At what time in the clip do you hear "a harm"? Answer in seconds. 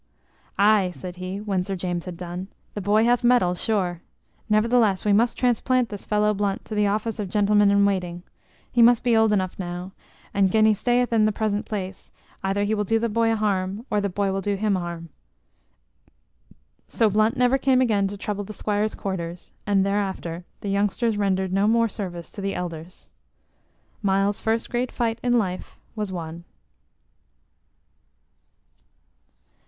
13.31-13.85, 14.75-15.09